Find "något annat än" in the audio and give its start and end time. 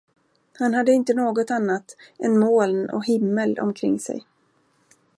1.13-2.39